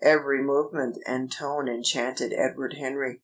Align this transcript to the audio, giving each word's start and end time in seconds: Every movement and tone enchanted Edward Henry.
Every 0.03 0.41
movement 0.41 0.97
and 1.05 1.31
tone 1.31 1.69
enchanted 1.69 2.33
Edward 2.33 2.73
Henry. 2.73 3.19